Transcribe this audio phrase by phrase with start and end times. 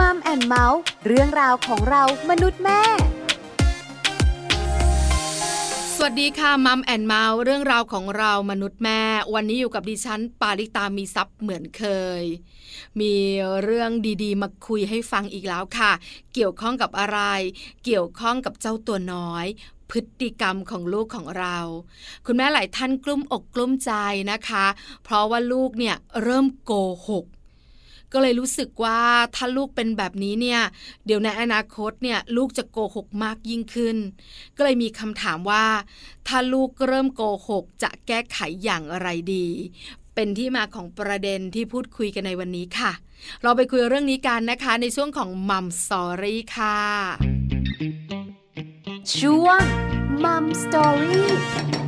[0.00, 2.80] Mom and Mouth เรื่องราวของเรามนุษย์แม่
[5.94, 9.00] สวัสดีค่ะ Mom and Mouth เรื่องราวของเรามนุษย์แม่
[9.34, 11.84] วันนี้อยู่กับดิฉัน ปาริตามีทรัพย์เหมือนเค
[12.20, 12.22] ย
[13.00, 13.14] มี
[13.62, 13.90] เรื่อง
[14.22, 15.92] ดีๆ มาคุยให้ฟังอีกแล้วค่ะ
[16.34, 17.20] เกี่ยวข้องกับอะไร
[17.84, 19.46] เกี่ยวข้องกับเจ้าตัวน้อย
[19.90, 21.58] พฤติกรรมของลูกของเรา
[22.26, 23.92] คุณแม่หลายท่านกลุ้มอกกลุ้มใจ
[24.32, 24.66] นะคะ
[25.04, 26.72] เพราะว่าลูกเนี่ยเริ่มโก
[27.08, 27.24] หก
[28.14, 29.00] ก็เลยรู้สึกว่า
[29.36, 30.60] ถ้าลูกเป็นแบบนี้เนี่ย
[31.06, 33.96] เดี๋ยวในอนาคตเนี่ยลูกจะโกหกมากยิ่งขึ้น
[34.56, 35.66] ก็เลยมีคำถามว่า
[36.28, 39.46] ถ้าลูกเริ่มโกหก จะแก้ไขอย่างไรดี
[40.14, 42.92] เป็นที่มาของประเด็นที่พูดคุยกันในวันนี้ค่ะ
[43.42, 46.78] เราไปคุยเรื่องนี้กันนะคะ ในช่วงของมัมสอรี่ค่ะ
[49.18, 49.62] ช่วง
[50.24, 51.83] มัมสอรี่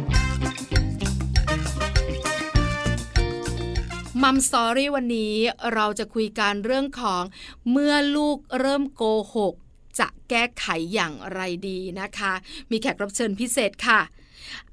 [4.28, 5.34] มัมสอรี่วันนี้
[5.74, 7.22] เราจะคุยการเรื่องของ
[7.70, 9.02] เมื่อลูกเริ่มโก
[9.34, 9.54] หก
[9.98, 12.32] จะแก้ไขอย่างไรดีนะคะ
[12.70, 14.00] มีแขกรับเชิญพิเศษค่ะ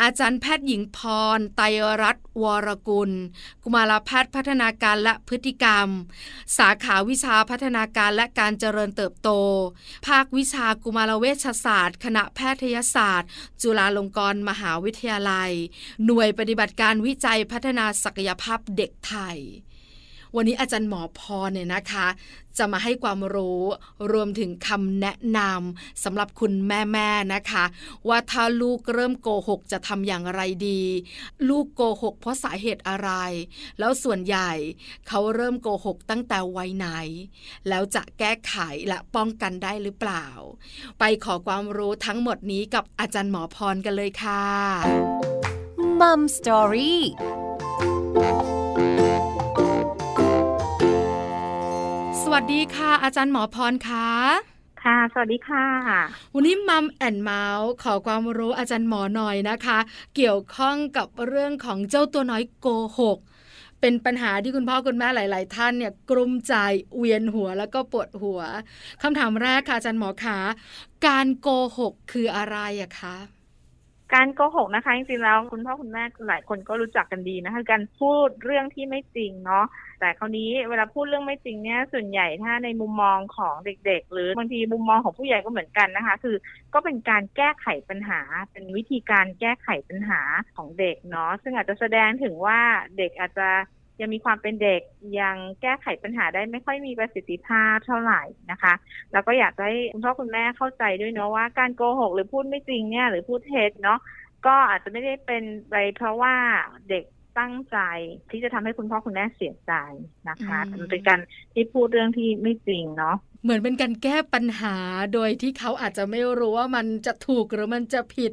[0.01, 0.99] อาจารย์แพทย์หญิงพ
[1.37, 1.65] ร ไตร
[2.01, 3.11] รัตน์วรกุล
[3.63, 5.87] กุมารแพทย์พัฒนาการและพฤติกรรม
[6.57, 9.29] สาขาวิชาพัฒนาการและการเจริญเติบโต
[10.07, 13.29] ภาควิชากุมารเวชศาสตร์ คณะแพทยศาสตร์
[13.61, 15.51] จุฬาลงกรณ์มหาวิทยาลัย
[16.05, 19.39] หน่วยปฏิบัติการวิจัยพัฒนาศักยภาพเด็กไทย
[20.35, 22.07] วันนี้อาจารย์หมอพรเนี่ยนะคะ
[22.57, 23.63] จะมาให้ความรู้
[24.11, 27.63] รวมถึงคำแนะนำสำหรับคุณแม่ๆนะคะ
[28.07, 30.81] ว่าถ้าลูกเริ่มโกหกจะทำอย่างไรดี
[31.49, 33.09] ลูกโกหกเพราะสาเหตุอะไร
[33.79, 34.51] แล้วส่วนใหญ่
[35.07, 36.87] เขาเริ่มโกหกตั้งแต่วัยไหน
[37.69, 38.55] แล้วจะแก้ไข
[38.87, 40.27] และป้องกันได้หรือเปล่า
[40.99, 44.45] ไปขอความรู้ทั้งหมดนี้กับอาจารย์หมอพรกันเลยค่ะ
[45.99, 47.01] มัมสตอรี่
[52.33, 54.07] วัสดีค่ะ อาจารย์หมอพรคะ
[54.83, 55.67] ค่ะ สวัสดีค่ะ
[56.33, 59.79] วันนี้มัมแอนเมาส์ขอความรู้อาจารย์หมอหน่อยนะคะ
[60.15, 62.67] เกี่ยวข้องกับเรื่องของเจ้าตัวน้อยโก
[62.99, 63.17] หก
[63.81, 66.53] เป็นปัญหาที่คุณพ่อคุณแม่หลาย ๆ ท่านเนี่ยกลุ้มใจ
[66.97, 68.41] เวียนหัวแล้วก็ปวดหัว
[69.01, 70.39] คำถามแรกค่ะอาจารย์หมอคะ
[71.07, 71.47] การโก
[71.77, 73.15] หกคืออะไรอะคะ
[74.15, 79.65] การโกหกนะคะ จริงๆแล้วคุณพ่อคุณแม่หลายคนก็รู้จักกันดีนะคะการพูดเรื่องที่ไม่จริงเนาะ
[79.99, 86.35] แต่คราวนี้เวลาพูดเรื่องไม่จริงเนี่ยส่วนใหญ่ถ้าในมุมมองของเด็ก ๆ หรือบางทีมุมมองของผู้ใหญ่ก็เหมือนกันนะคะ คือ
[86.73, 88.19] ก็เป็นการแก้ไขปัญหา
[88.51, 90.21] เป็นวิธีการแก้ไขปัญหา
[90.55, 92.59] ของเด็กเนาะซึ่งอาจจะแสดงถึงว่า
[92.97, 93.49] เด็กอาจจะ
[94.03, 94.81] ยังมีความเป็นเด็ก
[95.19, 98.21] ยังแก้ไขปัญหาได้ไม่ค่อยมีประสิทธิภาพเท่าไหร่
[98.51, 98.73] นะคะ
[99.11, 103.99] แล้วก็อยากให้คุณพ่อคุณแม่เข้าใจด้วยเนาะว่าการโกหกหรือพูดไม่จริงเนี่ยหรือพูดเท็จเนาะ
[104.45, 106.35] ก็อาจจะไม่ได้เป็นไปเพราะว่า
[106.89, 107.03] เด็ก
[107.39, 107.77] ตั้งใจ
[108.29, 109.73] ที่จะทำให้คุณพ่อคุณแม่เสียใจ
[110.29, 111.19] นะคะมันเป็นการ
[111.53, 114.75] ที่พูดเรื่องที่ไม่จริงเนาะเหมือนเป็นการแก้ปัญหา
[115.13, 118.31] โดยที่เขาอาจจะไม่รู้ว่ามันจะถูกหรือมันจะผิด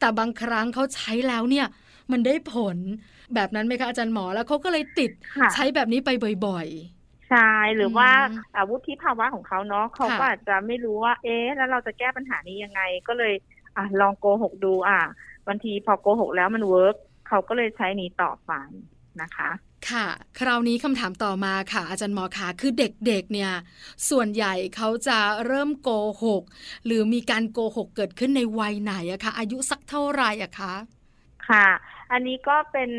[0.00, 1.66] แต่บางครั้งเขาใช้แล้วเนี่ย
[2.12, 2.76] มันได้ผล
[3.34, 5.10] แบบนั้นไหมคะอาจารย์หมอแล้วเขาก็เลยติด
[5.52, 6.10] ใช้แบบนี้ไป
[6.46, 7.38] บ่อยๆ ใช่
[7.76, 8.08] หรือว่า
[8.56, 13.32] อาวุธภาวะของเขาเนาะเขาก็อาจจะไม่รู้ว่า เอ๊ะ แล้วเราจะแก้ปัญหานี้ยังไง ก็เลย
[13.76, 15.00] อะลองโกหกดูอะ
[15.46, 18.50] บางทีพอโกหกแล้วมัน work เขาก็เลยใช้นี้ต่อไป
[19.20, 19.50] นะคะ
[19.90, 20.06] ค่ะ
[20.38, 23.52] คราวนี้คำถามต่อมาค่ะ อาจารย์หมอคะคือเด็กๆเนี่ย
[24.10, 25.90] ส่วนใหญ่เขาจะเริ่มโก
[26.24, 26.42] หก
[26.86, 30.74] หรือมีการโกหกเกิดขึ้นในวัยไหนอะคะอายุสักเท่าไหร่อะคะ
[31.48, 31.66] ค่ะ
[32.12, 32.90] อันนี้ก็เป็น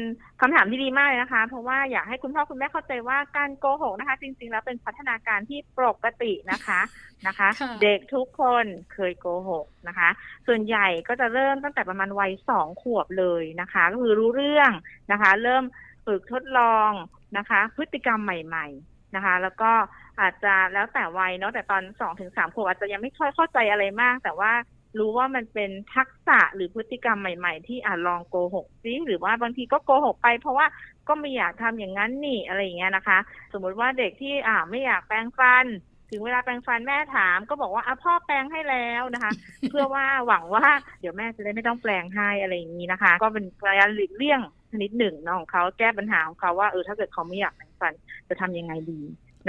[0.41, 6.81] คำถามที่ดีมากเลยนะคะ เพราะว่าอยากให้คุณพ่อคุณแม่เข้าใจว่าการโกหกนะคะ จริง ๆ แล้วเป็นพัฒนาการที่ปกตินะคะ
[7.27, 7.49] นะคะ
[7.81, 10.09] เด็กทุกคนเคยโกหกนะคะ
[10.47, 14.71] ส่วนใหญ่ก็จะเริ่มตั้งแต่ประมาณวัยสองขวบเลยนะคะ ก็คือรู้เรื่อง
[15.11, 15.63] นะคะ เริ่ม
[16.05, 16.91] ฝึกทดลอง
[17.37, 19.71] นะคะ พฤติกรรมใหม่ ๆนะคะ แล้วก็
[20.19, 24.51] อาจจะแล้วแต่วัยเนาะแต่ตอนสองถึงสามขวบอาจจะยังไม่ค่อยเข้าใจอะไรมาก แต่ว่า
[24.99, 30.65] รู้ว่ามันเป็นทักษะหรือพฤติกรรมใหม่ ๆ ที่อาจลองโกหกซิหรือว่าบางทีก็โกหกไป เพราะว่า
[31.07, 33.17] ก็ไม่อยากทำอย่างนั้นนี่อะไรอย่างเงี้ยนะคะ
[33.53, 35.65] สมมุติว่าเด็กที่อ่าไม่อยากแปรงฟัน
[36.09, 39.31] ถึงเวลาแปรงฟันแม่ถาม ก็บอกว่าอะพ่อแปรงให้แล้วนะคะ
[39.69, 40.67] เพื่อว่าหวังว่า
[41.01, 43.45] เดี๋ยวแม่จะได้ไม่ต้องแปลงให้อะไรอย่างนี้นะคะ ก็เป็น
[43.79, 44.41] การหลีกเลี่ยง
[44.71, 47.93] ชนิดหนึ่งน้องเขาแก้ปัญหาของเขาว่าเออถ้าเกิดเขาไม่อยากแปรงฟัน
[48.29, 49.01] จะทำยังไงดี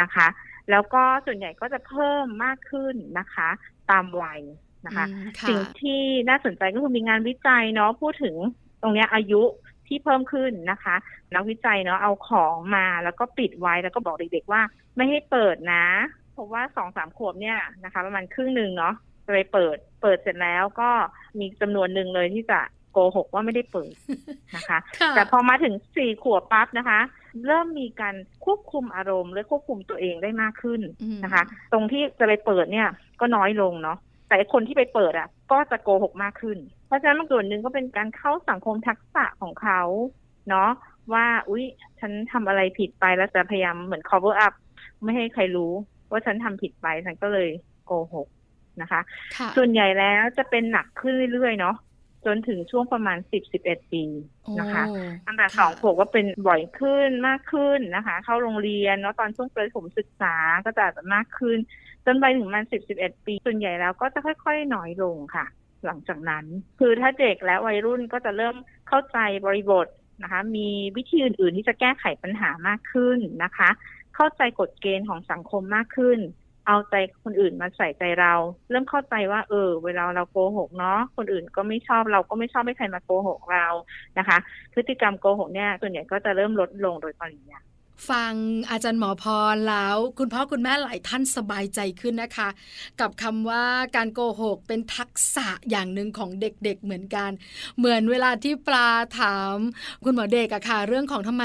[0.02, 0.26] นะคะ
[0.70, 3.48] แล้วก็ส่วนใหญ่ก็จะเพิ่มมากขึ้นนะคะ
[3.90, 4.40] ตามวัย
[4.87, 5.06] นะคะ
[5.49, 8.34] สิ่งที่น่าสนใจก็คือมีงานวิจัยเนาะพูดถึง
[8.82, 9.43] ตรงนี้อายุ
[9.87, 10.96] ที่เพิ่มขึ้นนะคะ
[11.34, 14.62] นักวิจัยเนาะเอาของมาแล้วก็ปิดไว้แล้วก็บอกเด็กๆว่า
[14.96, 15.87] ไม่ให้เปิดนะ
[16.32, 18.94] เพราะว่าสองสามขวบเนี่ยนะคะ ประมาณครึ่งหนึ่งเนาะ
[19.26, 20.90] จะไปเปิด เปิดเสร็จแล้วก็
[21.38, 22.61] มีจำนวนหนึ่งเลยที่จะ
[22.93, 23.94] โกหกว่าไม่ได้เปิด
[24.56, 24.79] นะคะ
[25.14, 27.00] แต่พอมาถึงสี่ขวบปั๊บนะคะ
[27.46, 28.14] เริ่มมีการ
[28.44, 31.43] ควบคุมอารมณ์และควบคุมตัวเองได้มากขึ้นอืมนะคะ
[31.73, 32.88] ตรงที่จะไปเปิดเนี่ย
[33.20, 33.99] ก็น้อยลงเนาะ
[34.32, 39.82] แต่คนที่ไปเปิดอะ ก็จะโกหกมากขึ้น เพราะฉะนั้นบางส่วนหนึ่งก็เป็นการเข้าสังคมทักษะของเขา
[40.49, 40.70] เนาะ
[41.12, 41.64] ว่าอุ๊ย
[42.00, 44.55] ฉันทำอะไรผิดไปแล้วจะพยายามเหมือน cover up
[45.02, 45.73] ไม่ให้ใครรู้
[46.11, 47.49] ว่าฉันทำผิดไปฉันก็เลย
[47.87, 48.29] โกหก
[48.82, 49.00] นะคะ
[49.37, 51.76] ค่ะส่วนใหญ่แล้วจะเป็นหนักขึ้นเรื่อยๆเนาะ
[52.26, 54.04] จนถึงช่วงประมาณสิบสิบเอ็ดปี
[54.60, 54.96] นะคะโอ้
[55.26, 60.34] ตั้งแต่ค่ะสองขวบก็เป็นบ่อยขึ้นมากขึ้นนะคะ เข้าโรงเรียนเนาะตอนช่วงประถมศึกษา
[60.64, 60.84] ก็จะ
[61.14, 61.58] มากขึ้น
[62.06, 65.46] จนไปถึงมันสิบสิบเอ็ดปี ส่วนใหญ่แล้วก็จะค่อยๆน้อยลงค่ะ
[65.86, 66.44] หลังจากนั้น
[66.78, 68.56] คือถ้าเด็กและวัยรุ่นก็จะเริ่ม
[68.88, 69.86] เข้าใจบริบท
[70.22, 73.70] นะคะ มีวิธีอื่น ๆ ที่จะแก้ไขปัญหามากขึ้นนะคะ
[74.14, 76.19] เข้าใจกฎเกณฑ์ของสังคมมากขึ้น
[76.66, 76.94] เอาใจ
[77.24, 78.32] คนอื่นมาใส่ใจเรา
[78.70, 83.66] เริ่มเข้าใจว่า เออ เวลาเราโกหกเนาะคนอื่นก็ไม่ชอบเราก็ไม่ชอบให้ใครมาโกหกเรา
[84.18, 84.38] นะคะ
[84.74, 87.71] พฤติกรรมโกหกเนี่ยส่วนใหญ่ก็จะเริ่มลดลงโดยปริยาย
[88.10, 88.34] ฟัง
[88.70, 89.24] อาจารย์หมอพ
[89.54, 92.48] รแล้ว คุณพ่อคุณแม่หลายท่านสบายใจขึ้นนะคะ
[93.00, 93.64] กับคำว่า
[93.96, 97.30] การโกหกเป็นทักษะอย่างหนึ่งของเด็กๆเหมือนกัน
[97.78, 99.56] เหมือนเวลาที่ปลาถาม
[100.04, 101.44] คุณหมอเด็กอะค่ะ เรื่องของทำไม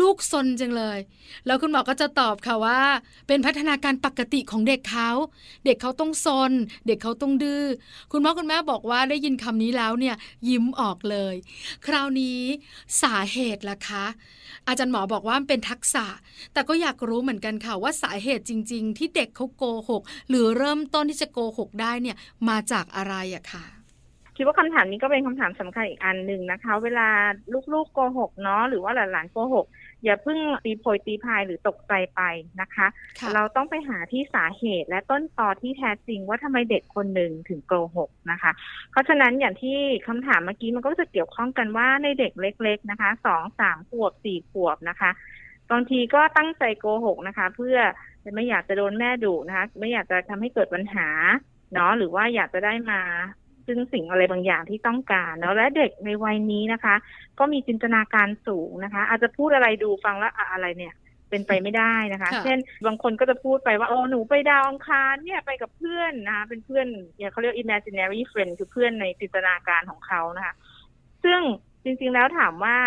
[0.00, 0.98] ลูกซนจังเลย
[1.46, 2.80] แล้วคุณหมอก็จะตอบค่ะว่า
[3.26, 5.10] เป็นพัฒนาการปกติของเด็กเขา
[5.64, 6.52] เด็กเขาต้องซน
[6.86, 7.64] เด็กเขาต้องดื้อ
[8.12, 10.16] คุณพ่อคุณแม่บอกว่าได้ยินคำนี้แล้วเนี่ย
[10.48, 11.34] ยิ้มออกเลย
[11.86, 12.40] คราวนี้
[13.02, 14.06] สาเหตุล่ะคะ
[14.68, 16.06] อาจารย์หมอบอกว่าเป็นทักษะ
[16.52, 22.16] แต่ก็อยากรู้เหมือนกันค่ะว่าสาเหตุจริง ๆ ที่เด็กเขาโกหก หรือเริ่มต้นที่จะโกหกได้เนี่ย
[22.48, 23.64] มาจากอะไรอะค่ะ
[24.40, 27.08] คิดว่าคำถามนี้ก็เป็นคำถามสำคัญอีกอันหนึ่งนะคะ เวลา
[27.72, 29.66] ลูกๆโกหกเนาะหรือว่าหลานๆโกหก
[30.04, 32.20] อย่าเพิ่งตีโพยตีพายหรือตกใจไป
[32.60, 32.86] นะคะ
[33.20, 38.52] ค่ะเราต้องไปหาที่สาเหตุและต้นตอที่แท้จริงว่าทำไมเด็กคนหนึ่งถึงโกหกนะคะ
[38.90, 39.78] เพราะฉะนั้นอย่างที่
[40.08, 45.10] คำถามเมื่อกี้มันก็จะเกี่ยวข้องกันว่าในเด็กเล็ก ๆ นะคะสองสามขวบสี่ขวบนะคะ
[45.72, 47.76] บางทีก็ตั้งใจโกหกนะคะ เพื่อ
[48.34, 51.08] ไม่อยากจะโดนแม่ดุนะคะ ไม่อยากจะทำให้เกิดปัญหา
[51.72, 53.00] เนาะหรือว่าอยากจะได้มา
[53.66, 56.94] ซึ่งสิ่งอะไรบางอย่างที่ต้องการเนาะและเด็กในวัยนี้นะคะ
[57.38, 60.94] ก็มีจินตนาการสูงนะคะ อาจจะพูดอะไรดูฟังแล้วอะอะไรเนี่ย
[61.30, 66.86] เป็นไปไม่ได้นะคะค่ะเช่น บางคนก็จะพูดไปว่าโอ้หนูไปดาวอังคารเนี่ยไปกับเพื่อนนะคะเป็นเพื่อน
[67.16, 70.54] เนี่ยเขาเรียก imaginary friend คือเพื่อนในจินตนาการของเขานะคะ
[71.24, 71.40] ซึ่ง
[71.84, 72.78] จริงๆแล้วถามว่า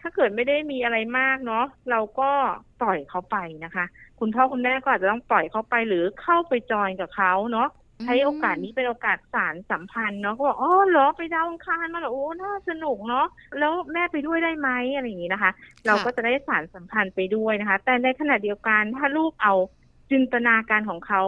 [0.00, 2.30] ถ้าเกิดไม่ได้มีอะไรมากเนาะเราก็
[2.80, 3.84] ปล่อยเขาไปนะคะ
[4.20, 7.68] คุณพ่อคุณแม่ก็อาจจะต้องปล่อยเขาไปหรือเข้าไปจอยกับเขาเนาะ
[8.04, 13.26] ใช้โอกาสนี้เป็นโอกาสสารสัมพันธ์เนาะก็บอกอ๋อเหรอไปดาวอังคารมาเหรอโอ้น่าสนุกเนาะ
[13.58, 15.50] แล้วแม่ไปด้วยได้ไหมอะไรอย่างนี้นะคะ
[15.86, 19.54] เราก็จะได้สารสัมพันธ์ไปด้วยนะคะ แต่ในขณะเดียวกันถ้าลูกเอา
[20.10, 21.22] จินตนาการของเขา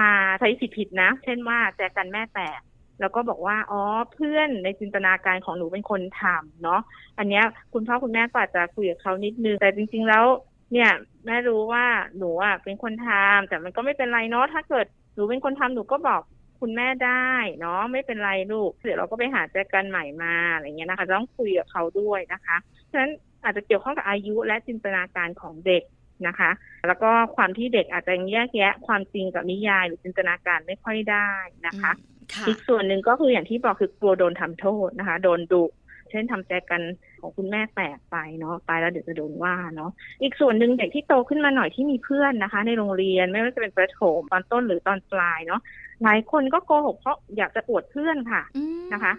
[0.00, 2.60] มาใช้ผิดๆนะ เช่นว่าแจกันแม่แตก
[3.00, 3.82] แล้วก็บอกว่าอ๋อ
[4.14, 6.80] เพื่อนในจินตนาการของหนูเป็นคนทำเนาะ
[7.18, 10.24] อันเนี้ยคุณพ่อคุณแม่ก็อาจจะคุยกับเขานิดนึงแต่จริง ๆ แล้ว
[10.72, 10.90] เนี่ย
[11.26, 11.84] แม่รู้ว่า
[12.18, 16.22] หนูอะเป็นคนทำแต่มันก็ไม่เป็นไรเนาะถ้าเกิดหนูเป็นคนทำหนูก็บอก
[16.60, 17.30] คุณแม่ได้
[17.60, 22.56] เนาะไม่เป็นไรลูกเดี๋ยวเราก็ไปหาแจกันใหม่มาอะไรเงี้ยนะคะต้องคุยกับเขาด้วยนะคะ
[22.90, 23.10] ฉะนั้น
[23.44, 25.82] อาจจะเกี่ยวข้องกับอายุและจินตนาการของเด็ก
[26.26, 26.50] นะคะ
[26.88, 31.30] แล้วก็ความที่เด็กอาจจะแยกแยะความจริงกับนิยายหรือจินตนาการไม่ค่อยได้
[31.66, 31.92] นะคะ
[32.34, 35.64] อืมค่ะอีกส่วนหนึ่งก็คืออย่างที่บอกคือกลัวโดนทำโทษนะคะ โดนดุ
[36.10, 36.82] เช่นทำแจกัน
[37.20, 39.90] ของคุณแม่แตกไปเนาะตายแล้วเดี๋ยวจะโดนว่าเนาะ
[40.22, 45.60] อีกส่วนหนึ่งเด็กที่โตขึ้นมาหน่อยที่มีเพื่อนนะคะ ในโรงเรียนไม่ว่าจะเป็นประถมตอนต้นหรือตอนปลายเนาะ
[46.02, 49.12] หลายคนก็โกหกเพราะอยากจะอวดเพื่อนค่ะอืมนะคะ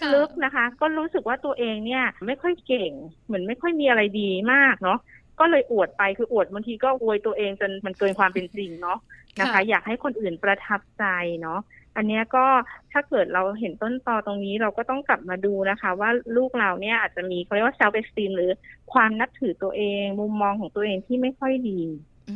[0.00, 2.92] ค่ะลึกๆนะคะ ก็รู้สึกว่าตัวเองเนี่ย ไม่ค่อยเก่ง
[3.26, 4.98] เหมือนไม่ค่อยมีอะไรดีมากเนาะ
[5.40, 8.98] ก็เลยอวดไปคืออวดบางทีก็อวยตัวเองจนมันเกินความเป็นจริงเนาะ
[9.40, 11.04] นะคะ อยากให้คนอื่นประทับใจ
[11.40, 11.60] เนาะ
[11.98, 12.46] อันเนี้ยก็
[12.92, 18.50] ถ้าเกิดเราเห็นต้นตอตรงนี้เราก็ต้องกลับมาดูนะคะ ว่าลูกเราเนี่ยอาจจะมีเขาเรียกว่า self esteem หรือ
[18.92, 21.80] ความนับถือตัวเอง มุมมองของตัวเองที่ไม่ค่อยดี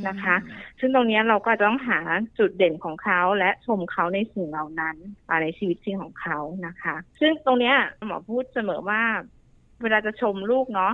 [0.08, 0.36] นะคะ
[0.80, 1.98] ซึ่งตรงเนี้ยเราก็จะต้องหา
[2.38, 4.96] จุดเด่นของเขาและชมเขาในสิ่งเหล่านั้น
[5.28, 7.76] อ่าในชีวิตจริงของเขานะคะ ซึ่งตรงเนี้ย
[8.06, 9.02] หมอพูดเสมอว่า
[9.82, 10.92] เวลาจะชมลูกเนาะ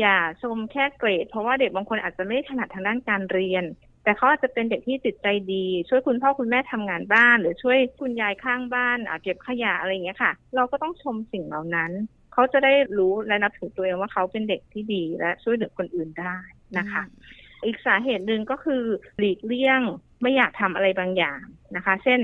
[0.00, 3.64] อย่าชมแค่เกรด เพราะว่าเด็กบางคนอาจจะไม่ถนัดทางด้านการเรียน
[4.04, 11.90] แต่เขาอาจจะเป็นเด็กที่จิตใจดี ช่วยคุณพ่อคุณแม่ทำงานบ้าน หรือช่วยคุณยายข้างบ้านอ่าเก็บขยะอะไรอย่างเงี้ยค่ะ เราก็ต้องชมสิ่งเหล่านั้น
[12.32, 16.36] เขาจะได้รู้และนับถือตัวเองว่าเขาเป็นเด็กที่ดีและช่วยเหลือคนอื่นได้
[16.78, 17.02] นะคะ
[17.66, 18.82] อีกสาเหตุหนึ่งก็คือ
[19.18, 19.80] หลีกเลี่ยง
[20.22, 21.42] ไม่อยากทำอะไรบางอย่าง
[21.76, 22.20] นะคะ เช่น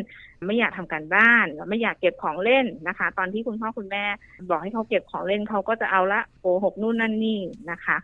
[0.46, 4.04] ไม่อยากทำการบ้านหรือไม่อยากเก็บของเล่นนะคะ ตอนที่คุณพ่อคุณแม่
[4.48, 7.40] บอกให้เขาเก็บของเล่นเขาก็จะเอาละโกหกนู่นนั่นนี่
[7.70, 7.96] นะคะ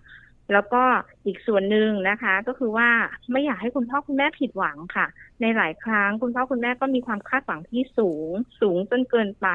[0.52, 0.82] แล้วก็
[1.26, 2.88] อีกส่วนหนึ่งนะคะ ก็คือว่า
[3.32, 5.06] ไม่อยากให้คุณพ่อคุณแม่ผิดหวังค่ะ
[5.40, 9.48] ในหลายครั้งคุณพ่อคุณแม่ก็มีความคาดหวังที่สูงสูงจนเกินไป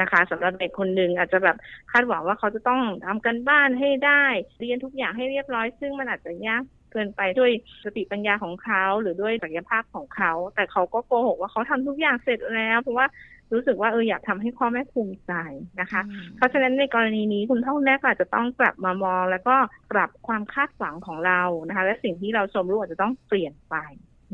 [0.00, 1.56] นะคะสำหรับเด็กคนหนึ่งอาจจะแบบ
[1.92, 4.24] คาดหวังว่าเขาจะต้องทำกันบ้านให้ได้
[4.60, 7.50] เรียนทุกอย่างให้เรียบร้อย ซึ่งมันอาจจะยากเกินไปด้วย
[7.84, 13.06] สติปัญญาของเขาหรือด้วยศักยภาพของเขา แต่เขาก็โกหกว่าเขาทำทุกอย่างเสร็จแล้วเพราะว่า
[13.52, 15.32] รู้สึกว่าเอออยากทำให้พ่อแม่ภูมิใจ
[15.80, 16.00] นะคะ
[16.36, 19.56] เพราะฉะนั้นในกรณีนี้คุณพ่อคุณแม่ก็อาจจะต้องกลับมามอง แล้วก็
[19.92, 23.76] ปรับความคาดหวังของเรานะคะ และสิ่งที่เราชมลูกอาจจะต้องเปลี่ยนไป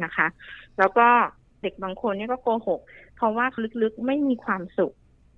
[0.04, 0.26] นะคะ
[0.78, 1.08] แล้วก็
[1.62, 2.80] เด็กบางคนเนี่ยก็โกหก
[3.16, 3.46] เพราะว่า
[3.82, 4.92] ลึกๆไม่มีความสุข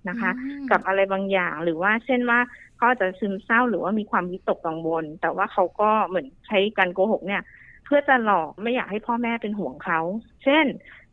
[0.09, 0.31] นะคะ
[0.71, 2.39] กับอะไรบางอย่างหรือว่าเช่นว่า
[2.75, 7.41] เขาอาจจะซึมเศร้าหรือว่ามีความวิตกกังวล แต่ว่าเขาก็เหมือนใช้การโกหกเนี่ย
[7.85, 9.99] เพื่อจะหลอกไม่อยากให้พ่อแม่เป็นห่วงเขา
[10.43, 10.65] เช่น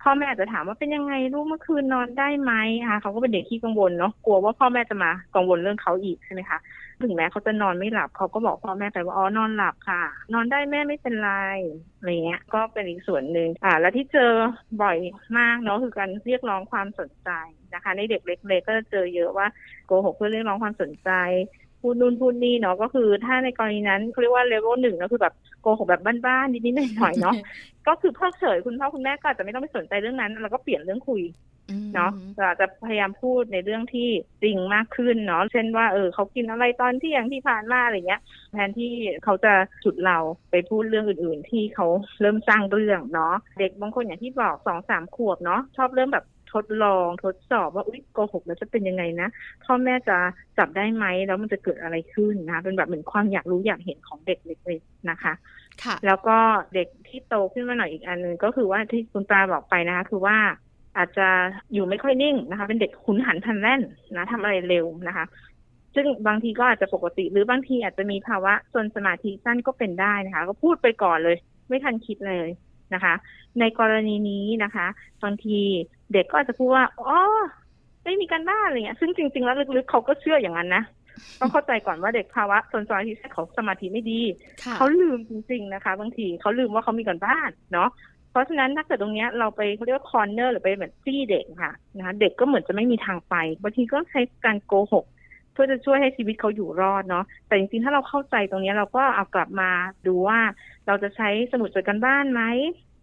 [0.02, 2.52] พ่อแม่อาจจะถามว่าเป็นยังไงลูกเมื่อคืนนอนได้ไหม
[2.88, 6.58] คะเขาก็เป็นเด็กที่กังวลเนาะกลัวว่าพ่อแม่จะมากังวลเรื่องเขาอีกใช่ไหมคะ
[7.02, 10.02] ถึงแม้เขาจะนอนไม่หลับเขาก็บอกพ่อแม่ไปว่าอ๋อนอนหลับค่ะ
[10.34, 11.30] นอนได้แม่ไม่เป็นไร
[11.98, 14.32] อะไรเงี้ย ก็เป็นอีกส่วนหนึ่งอ่า แล้วที่เจอ
[14.82, 14.98] บ่อย
[15.38, 17.30] มากเนาะคือการเรียกร้องความสนใจ
[17.74, 19.46] นะคะ ในเด็กเล็ก ๆ ก็จะเจอเยอะว่า
[19.86, 21.10] โกหกเพื่อเรียกร้องความสนใจ
[21.80, 27.34] พูดนู่นพูดนี่เนาะก็คือถ้าในกรณีนั้นเขาเรียกว่าเลเวลหนึ่งก็คือแบบ โกหกแบบบ้านๆนิดๆหน่อยๆเนาะ
[27.86, 31.22] ก็คือพ่อเฉยคุณพ่อคุณแม่ก็อาจจะไม่ต้องไปสนใจเรื่องนั้น แล้วก็เปลี่ยนเรื่องคุย
[31.94, 34.08] เนาะเราจะพยายามพูดในเรื่องที่
[34.42, 38.20] จริงมากขึ้นเนาะเช่นว่าเออเขากินอะไรตอนที่อย่างที่ผ่านมาอะไรเงี้ย
[38.52, 38.92] แทนที่
[39.24, 39.52] เขาจะ
[39.84, 40.18] จุดเรา
[40.50, 41.86] ไปพูดเรื่องอื่น ๆ ที่เขา
[42.20, 46.24] เริ่มสร้างเรื่องเนาะเด็กบางคนอย่างที่บอกสองสามขวบเนาะชอบเริ่มแบบ
[46.54, 49.28] ทดลองทดสอบว่าอุ้ยโกหกแล้วจะเป็นยังไงนะ
[49.64, 50.18] พ่อแม่จะ
[50.58, 55.32] จับได้ไหมแล้วมันจะเกิดอะไรขึ้นนะเป็นแบบเหมือนความอยากรู้อยากเห็นของเด็กเล็กๆนะคะ
[55.84, 56.38] ค่ะ แล้วก็
[56.74, 60.36] เด็กที่โตขึ้นมาหน่อยอีกอันหนึ่งก็คือว่าที่คุณปลาบอกไปนะคะ คือว่า
[60.96, 61.28] อาจจะ
[61.72, 63.80] อยู่ไม่ค่อยนิ่งนะคะ เป็นเด็กขุนหันพันแล่น
[64.16, 65.24] นะทำอะไรเร็วนะคะ
[65.94, 71.36] ซึ่งบางทีก็อาจจะปกติ หรือบางทีอาจจะมีภาวะจนสมาธิสั้นก็เป็นได้นะคะ ก็พูดไปก่อนเลย
[71.68, 72.48] ไม่ทันคิดเลย
[72.94, 73.14] นะคะ
[73.60, 74.86] ในกรณีนี้นะคะ
[75.22, 75.58] บางที
[76.12, 77.18] เด็กก็อาจจะพูดว่าอ๋อ
[78.04, 80.82] ไม่มีการบ้านอะไรเงี้ย ซึ่งจริง ๆ แล้วลึกๆเขาก็เชื่ออย่างนั้นนะ
[81.40, 84.20] ต้องเข้าใจก่อนว่าเด็กภาวะจนสมาธิสั้นของสมาธิไม่ดี
[84.76, 87.88] เขาลืมจริง ๆ นะคะ บางทีเขาลืมว่าเขามีการบ้านเนาะ
[88.30, 95.04] เพราะฉะนั้นถ้าเกิดตรงนี้เราไปเขาเรียกว่าคอนเนอร์หรือไปแบบซี่เด็กค่ะนะคะเด็กก็เหมือนจะไม่มีทางไปบางทีก็ใช้การโกหก
[95.52, 99.70] เพื่อจะช่วยให้ชีวิตเขาอยู่รอดเนาะแต่จริงๆถ้าเราเข้าใจตรงนี้เราก็เอากลับมา
[100.06, 100.40] ดูว่า
[100.86, 102.42] เราจะใช้สมุดจดการบ้านไหม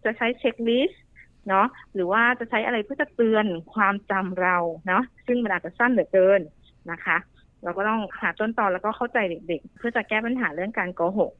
[0.04, 1.02] จะใช้เช็คลิสต์
[1.48, 4.56] เนาะหรือว่าจะใช้อะไรเพื่อจะเตือนความจำเรา
[4.86, 6.40] เนาะซึ่งมันอาจจะสั้นเหลือเกิน
[6.90, 7.16] นะคะ
[7.62, 11.32] เราก็ต้องหาต้นตอนแล้วก็เข้าใจเด็ก ๆ เพื่อจะแก้ปัญหาเรื่องการโกหก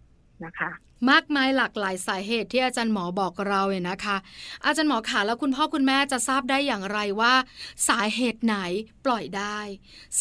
[0.45, 0.71] นะคะ
[1.11, 4.16] มากมายหลากหลายสาเหตุที่อาจารย์หมอบอกเราเนี่ยนะคะ
[4.64, 7.35] อาจารย์หมอขาแล้วคุณพ่อคุณแม่จะทราบได้อย่างไรว่า
[7.88, 8.57] สาเหตุไหน
[9.04, 9.59] ปล่อยได้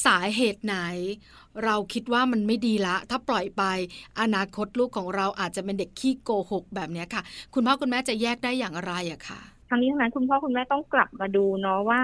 [0.05, 0.77] สาเหตุไหน
[1.63, 3.63] เราคิดว่ามันไม่ดีละ ถ้าปล่อยไป
[4.21, 7.21] อนาคตลูกของเราอาจจะเป็นเด็กขี้โกหกแบบนี้ค่ะ
[7.53, 12.01] คุณพ่อคุณแม่จะแยกได้อย่างไรอะค่ะ ทั้งนี้ทั้งนั้นคุณพ่อคุณแม่ต้องกลับมาดูเนาะว่า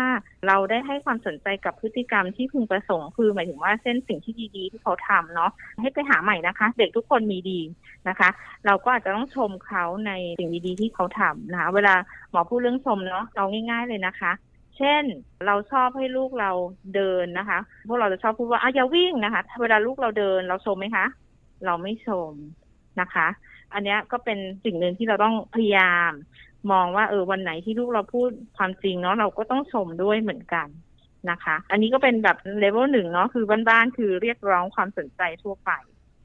[0.48, 7.60] เราได้ให้ความสนใจกับพฤติกรรมที่พึงประสงค์คือหมายถึงว่าเส้นสิ่งที่ดีๆที่เขาทำเนาะให้ไปหาใหม่นะคะ เด็กทุกคนมีดี
[8.10, 8.29] นะคะ
[8.65, 11.95] เราก็อาจจะต้องชมเขาในสิ่งดีๆที่เขาทำนะคะ เวลา
[12.31, 14.31] หมอพูดเรื่องชมเนาะเราง่าย ๆเลยนะคะ
[14.77, 15.03] เช่น
[15.45, 16.51] เราชอบให้ลูกเรา
[16.95, 21.05] เดินนะคะ พวกเราจะชอบพูดว่าอะอย่าวิ่งนะคะเวลาลูกเราเดินเราชมไหมคะ
[21.65, 22.31] เราไม่ชม
[23.01, 23.27] นะคะ
[23.74, 26.12] อันนี้ก็เป็นสิ่งหนึ่งที่เราต้องพยายาม
[26.72, 30.67] มองว่าเออวันไหนที่ลูกเราพูดความจริงเนาะเราก็ต้องชมด้วยเหมือนกัน
[31.31, 35.72] นะคะ อันนี้ก็เป็นแบบเลเวลหนึ่งเนาะคือบ้านๆคือเรียกร้องความสนใจทั่วไป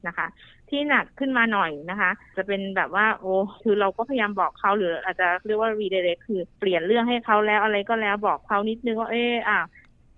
[0.07, 0.27] นะคะ
[0.69, 3.33] ที่หนักขึ้นมาหน่อยนะคะ จะเป็นแบบว่า โอ้
[3.63, 9.59] คือเราก็พยายามบอกเขาหรืออาจจะเรียกว่า redirect คือเปลี่ยนเรื่องให้เขาแล้วอะไรก็แล้วบอกเขานิดนึงว่าเอออะ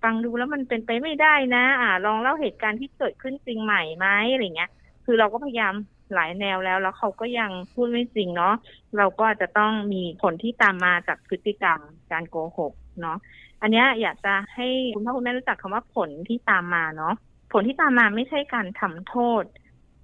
[0.03, 4.71] ฟังดูแล้วมันเป็นไปไม่ได้นะ อ่าลองเล่าเหตุการณ์ที่เกิดขึ้นจริงใหม่ไหมอะไรเงี้ย
[5.05, 5.73] คือเราก็พยายาม
[6.13, 8.55] หลายแนวแล้ว แล้วเขาก็ยังพูดไม่จริงเนาะ
[8.97, 11.79] เราก็จจะต้องมีผลที่ตามมาจากพฤติกรรม
[12.11, 13.17] การโกหกเนาะ
[13.61, 17.13] อันนี้อยากจะให้คุณพ่อคุณแม่รู้จักคำว่าผลที่ตามมาเนาะ
[17.53, 19.43] ผลที่ตามมาไม่ใช่การทำโทษ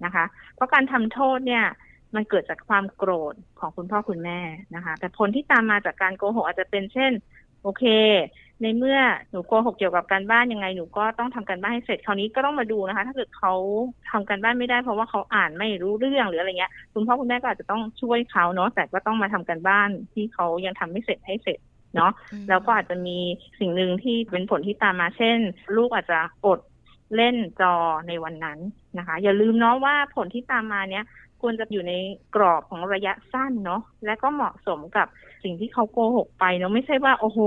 [0.04, 0.24] นะคะ
[0.54, 1.64] เพราะการทำโทษเนี่ย
[2.14, 4.40] มันเกิดจากความโกรธของคุณพ่อคุณแม่
[4.74, 7.12] นะคะ แต่ผลที่ตามมาจากการโกหกอาจจะเป็นเช่น
[7.62, 7.84] โอเค
[8.62, 8.98] ในเมื่อ
[9.30, 13.54] หนูโกหกเกี่ยวกับการบ้านยังไงหนูก็ต้องทำการบ้านให้เสร็จคราวนี้ก็ต้องมาดูนะคะ ถ้าเกิดเขา
[14.10, 21.58] ทำการบ้านไม่ได้เพราะว่าเขาอ่านไม่รู้เรื่องหรืออะไรเงี้ยคุณพ่อคุณแม่ก็อาจจะต้องช่วยเขาเนาะแต่ก็ต้องมาทำการบ้านที่เขายังทำไม่เสร็จให้เสร็จ
[21.96, 22.12] เนาะ
[22.48, 23.18] แล้วก็อาจจะมี
[23.58, 25.38] สิ่งหนึ่งที่เป็นผลที่ตามมาเช่น
[25.76, 26.60] ลูกอาจจะอด
[27.16, 27.74] เล่นจอ
[28.08, 28.58] ในวันนั้น
[28.98, 31.04] นะคะ อย่าลืมเนาะว่าผลที่ตามมาเนี้ย
[31.42, 31.94] ควรจะอยู่ใน
[32.34, 35.06] กรอบของระยะสั้นเนาะและก็เหมาะสมกับ
[35.44, 37.40] สิ่งที่เขาโกหกไปเนาะไม่ใช่ว่า โอ้โห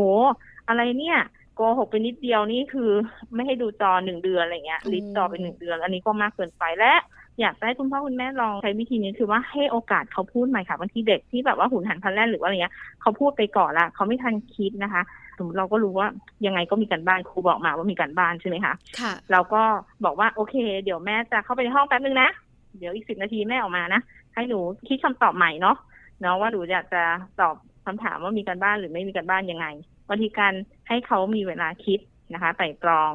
[0.68, 1.20] อะไรเนี่ย
[1.56, 2.92] โกหกไปนิดเดียวนี่คือ
[3.36, 6.94] ไม่ให้ดูจอหนึ่งเดือนอะไรเงี้ยลิดจอไปหนึ่งเดือน อันนี้ก็มากเกินไปและ
[7.40, 15.02] อยากให้คุณพ่อคุณแม่ลองใช้วิธีนี้คือว่าให้โอกาสเขาพูดใหม่ค่ะบางทีเด็กที่แบบว่าหุนหันพลันแล่นหรือว่าอะไรเงี้ยเขาพูดไปก่อนละเขาไม่ทันคิดนะคะ
[15.38, 16.08] สมมติเราก็รู้ว่า
[16.46, 19.62] ยังไงก็มีการบ้านครูบอกมาว่ามีการบ้านใช่ไหมคะค่ะเราก็
[20.06, 22.30] บอกว่าโอเค เดี๋ยวแม่จะเข้าไปในห้องแป๊บนึงนะ
[22.77, 24.01] เดี๋ยวอีกสิบนาทีแม่ออกมานะ
[24.36, 25.77] ให้หนูคิดคำตอบใหม่เนาะ
[26.22, 27.03] เนาะว่าหนูอยากจะ
[27.39, 29.68] ตอบคำถามว่ามีการบ้านหรือไม่มีการบ้านยังไง
[30.08, 30.53] บางทีการ
[30.88, 32.00] ให้เขามีเวลาคิด
[32.34, 33.10] นะคะไต่ตรอง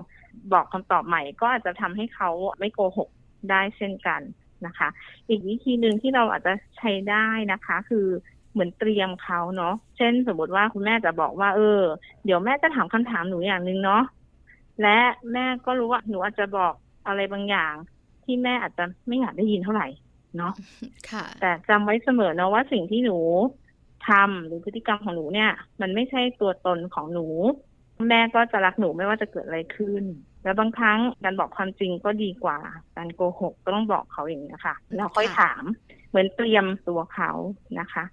[0.53, 3.09] บอกคำตอบใหม่ ก็อาจจะทำให้เขาไม่โกหก
[3.50, 4.21] ได้เช่นกัน
[4.67, 4.88] นะคะ
[5.29, 8.07] อีกวิธีหนึ่งที่เราอาจจะใช้ได้นะคะ คือ
[8.53, 11.81] เหมือนเตรียมเขาเนาะเช่นสมมติว่าคุณแม่จะบอกว่า เออ
[12.25, 14.03] เดี๋ยวแม่จะถามคำถามหนูอย่างหนึ่งเนาะ
[14.83, 14.99] และ
[15.33, 16.75] แม่ก็รู้ว่าหนูอาจจะบอก
[17.07, 17.75] อะไรบางอย่าง
[18.29, 19.89] ที่แม่อาจจะไม่อยากได้ยินเท่าไหร่
[20.37, 20.53] เนาะ
[21.11, 23.19] ค่ะ แต่จำไว้เสมอนะว่าสิ่งที่หนู
[24.09, 27.27] ทำหรือพฤติกรรมของหนูเนี่ย มันไม่ใช่ตัวตนของหนู
[28.09, 30.03] แม่ก็จะรักหนูไม่ว่าจะเกิดอะไรขึ้น
[30.45, 32.59] แล้วบางครั้งการบอกความจริงก็ดีกว่า
[32.97, 35.63] การโกหกก็ต้องบอกเขาอย่างนี้ยค่ะแล้วค่อยถาม
[36.09, 37.31] เหมือนเตรียมตัวเขา
[37.81, 38.05] นะคะ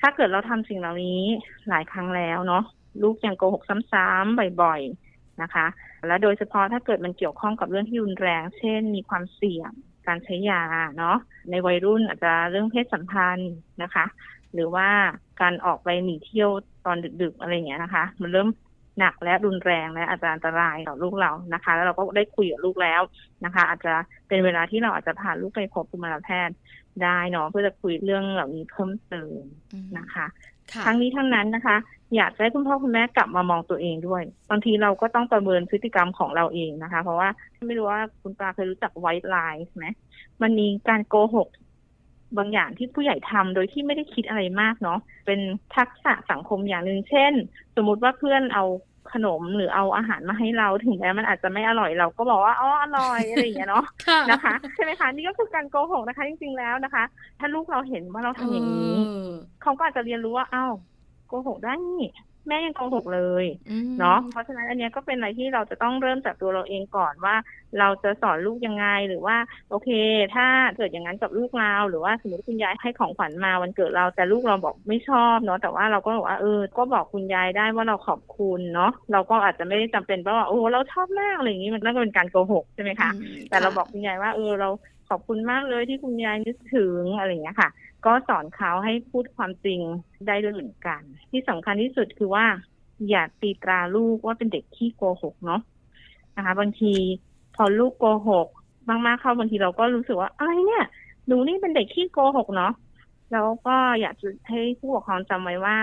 [0.00, 1.22] ถ้าเกิดเราทำสิ่งเหล่านี้
[1.68, 2.64] หลายครั้งแล้วเนาะ
[3.02, 5.05] ลูกยังโกหกซ้ำๆบ่อยๆ
[5.42, 5.66] นะคะ
[6.06, 9.70] และโดยเฉพาะถ้าเกิดมันเกี่ยวข้องกับเรื่องที่รุนแรง เช่น มีความเสี่ยง
[10.06, 10.62] การใช้ยา
[10.98, 11.16] เนาะ
[11.50, 14.04] ในวัยรุ่นอาจจะเรื่องเพศสัมพันธ์นะคะ
[14.54, 14.88] หรือว่า
[15.40, 16.50] การออกไปหนีเที่ยว
[16.86, 18.48] ตอนดึกๆอะไรอย่างเงี้ยนะคะ มันเริ่ม
[18.98, 23.02] หนักและรุนแรงและอาจจะอันตรายต่อลูกเรานะคะ แล้วเราก็ได้คุยกับลูกแล้ว
[23.44, 23.94] นะคะ อาจจะ
[24.28, 26.56] เป็นเวลาที่เราอาจจะพาลูกไปพบกุมารแพทย์
[27.02, 30.26] ได้เนาะเพื่อจะคุยเรื่องเหล่านี้เพิ่มเติมอืมนะคะ
[30.72, 31.76] ค่ะทั้งนี้ทั้งนั้นนะคะ
[32.16, 37.28] อยากจะให้คุณพ่อคุณแม่กลับมามองตัวเองด้วย บางทีเราก็ต้องประเมินพฤติกรรมของเราเองนะคะ เพราะว่า
[37.66, 39.86] ไม่รู้ว่าคุณปลาเคยรู้จักไวท์ไลน์ไหม
[40.42, 41.48] มันมีการโกหก
[42.38, 45.40] บางอย่างที่ผู้ใหญ่ทำโดยที่ไม่ได้คิดอะไรมากเนาะเป็น
[45.76, 47.32] ทักษะสังคมอย่างหนึ่งเช่น
[47.76, 48.64] สมมุติว่าเพื่อนเอา
[49.12, 57.04] ขนมหรือเอาอาหารมาให้เราถึงแม้มันอาจจะไม่อร่อยเราก็บอกว่าอ๋ออร่อยอะไรอย่างเงี้ยเนาะค่ะนะคะใช่ไหมคะนี่ก็คือการโกหกนะคะ จริงๆแล้วนะคะ
[57.38, 59.30] ถ้าลูกเราเห็นว่าเราทำอย่างนี้เออ
[59.62, 60.72] เขาก็อาจจะเรียนรู้ว่าอ้าว
[61.28, 62.02] โกหกได้นี่
[62.48, 67.36] แม่ยังโกหกเลยอืมเนาะเพราะฉะนั้นอันเนี้ยก็เป็นอะไรที่เราจะต้องเริ่มจากตัวเราเองก่อนว่า
[67.78, 69.36] เราจะสอนลูกยังไงหรือว่า
[69.70, 69.88] โอเค
[70.34, 84.68] ถ้าเกิดอย่างนั้นกับลูกเราหรือว่าสมมติคุณยายให้ของขวัญมาวันเกิดเราแต่ลูกเราบอกไม่ชอบเนาะแต่ว่าเราก็บอกว่าเออ ก็บอกคุณยายได้ว่าเราขอบคุณเนาะเราก็อาจจะไม่ได้จำเป็นเพราะว่าโอ้เราชอบมากอะไรอย่างนี้มันนั่นก็เป็นการโกหกใช่ไหมคะอืมแต่เราค่ะบอกคุณยายว่าเออเรา
[85.08, 87.70] ขอบคุณมากเลยที่คุณยายนึกถึงอะไรอย่างเงี้ยค่ะ
[88.06, 89.80] ก็สอนเขาให้พูดความจริง
[90.26, 92.46] ได้ด้วยเหมือนกัน ที่สำคัญที่สุดคือว่า
[93.08, 95.60] อย่าตีตราลูกว่าเป็นเด็กขี้โกหกเนาะ
[96.36, 96.94] นะคะ บางที
[97.56, 98.48] พอลูกโกหก
[98.88, 100.84] มากๆเข้าบางทีเราก็รู้สึกว่าอะไรเนี่ย
[101.26, 102.72] หนูนี่เป็นเด็กขี้โกหกเนาะ
[103.32, 105.76] แล้วก็อยากจะให้ผู้ปกครองจำไว้ว่า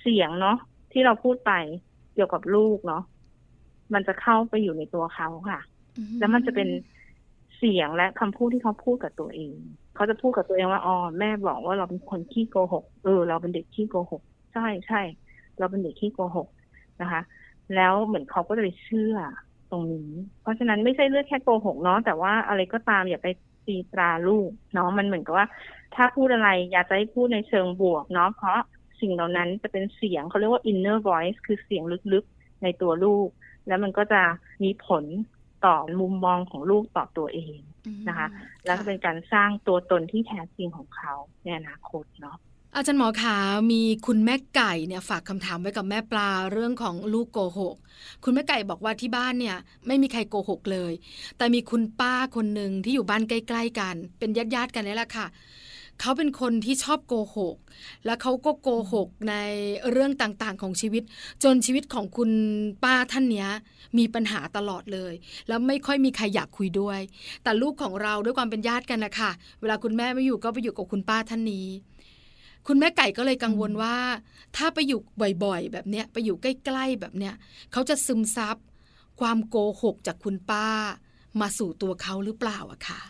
[0.00, 0.56] เสียงเนาะ
[0.92, 1.52] ที่เราพูดไป
[2.14, 3.02] เกี่ยวกับลูกเนาะ
[3.94, 5.60] มันจะเข้าไปอยู่ในตัวเขาค่ะ
[6.18, 6.68] แล้วมันจะเป็น
[7.64, 9.56] เสียงและคำพูดที่เขาพูดกับตัวเอง
[9.94, 14.22] เขาจะพูดกับตัวเองว่าอ๋อแม่บอกว่าเราเป็นคนขี้โกหก เออ เราเป็นเด็กขี้โกหก
[14.52, 15.00] ใช่ใช่
[15.58, 16.48] เราเป็นเด็กขี้โกหก
[17.02, 17.20] นะคะ
[17.74, 19.16] แล้วเหมือนเขาก็จะไปเชื่อ
[19.70, 20.10] ตรงนี้
[20.42, 23.28] เพราะฉะนั้นไม่ใช่เรื่องแค่โกหกเนาะแต่ว่าอะไรก็ตามอย่าไป
[23.66, 25.46] ตีตราลูกเนาะมันเหมือนกับว่า
[25.94, 28.58] ถ้าพูดอะไรอยากจะให้พูดในเชิงบวกเนาะเพราะ
[29.00, 33.28] สิ่งเหล่านั้นจะเป็นเสียงเขาเรียกว่า inner voice คือเสียงลึกๆในตัวลูก
[33.68, 34.22] แล้วมันก็จะ
[34.62, 35.04] มีผล
[35.66, 37.58] ต่อมุมมองของลูกต่อตัวเอง
[38.08, 38.28] นะคะ
[38.66, 42.38] แล้วก็เป็นการสร้างตัวตนที่แท้จริงของเขาในอนาคตเนาะ
[42.76, 43.36] อาจารย์หมอขา
[43.72, 47.76] มีคุณแม่ไก่เนี่ยฝากคำถามไว้กับแม่ปลาเรื่องของลูกโกหก
[48.24, 50.92] คุณแม่ไก่บอกว่าที่บ้านเนี่ยไม่มีใครโกหกเลย
[51.38, 55.26] แต่มีคุณป้าคนหนึ่งที่อยู่บ้านใกล้ ๆ กัน เป็นญาติๆกันนี่แหละค่ะ
[56.04, 57.56] เขาเป็นคนที่ชอบโกหก
[58.04, 59.34] แล้วเขาก็โกหกใน
[59.90, 61.02] เรื่องต่างๆ ของชีวิต
[61.44, 62.30] จนชีวิตของคุณ
[62.84, 63.48] ป้าท่านเนี้ย
[63.98, 65.14] มีปัญหาตลอดเลย
[65.48, 67.00] แล้วไม่ค่อยมีใครอยากคุยด้วย
[67.42, 71.66] แต่ลูกของเราด้วยความเป็นญาติกันนะคะเวลาคุณแม่ไม่อยู่ก็ไปอยู่กับคุณป้าท่านนี้
[72.66, 73.96] คุณแม่ไก่ก็เลยกังวลว่า
[74.56, 75.00] ถ้าไปอยู่
[75.44, 77.34] บ่อยๆ แบบเนี้ยไปอยู่ใกล้ๆแบบเนี้ย
[77.72, 78.56] เขาจะซึมซับ
[79.20, 80.66] ความโกหกจากคุณป้า
[81.40, 83.00] มาสู่ตัวเขาหรือเปล่าอะค่ะ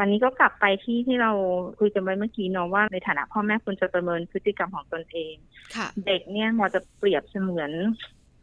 [0.00, 1.32] อันนี้ก็กลับไปที่ที่เรา
[1.78, 5.34] คุยกันไว้เมื่อกี้เนาะว่าในฐานะพ่อแม่ควรจะประเมินพฤติกรรมของตนเอง
[5.76, 7.70] ค่ะเด็กเนี่ยมอจะเปรียบเสมือน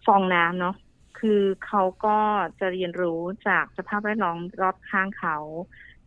[0.06, 0.76] ฟองน้ำเนาะ
[1.20, 2.18] คือเขาก็
[2.60, 5.38] จะเรียนรู้จากสภาพแวดล้อมรอบข้างเขา